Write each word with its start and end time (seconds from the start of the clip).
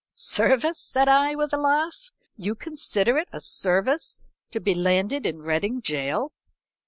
"'Service?' 0.15 0.79
said 0.83 1.07
I, 1.07 1.35
with 1.35 1.53
a 1.53 1.57
laugh. 1.57 2.09
'You 2.35 2.55
consider 2.55 3.19
it 3.19 3.27
a 3.31 3.39
service 3.39 4.23
to 4.49 4.59
be 4.59 4.73
landed 4.73 5.27
in 5.27 5.43
Reading 5.43 5.79
gaol?' 5.79 6.31